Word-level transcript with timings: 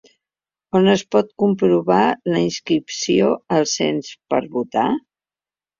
On 0.79 0.87
es 0.93 1.03
pot 1.15 1.29
comprovar 1.43 1.99
la 2.33 2.41
inscripció 2.47 3.29
al 3.61 3.71
cens 3.77 4.13
per 4.33 4.45
a 4.45 4.47
votar? 4.59 4.93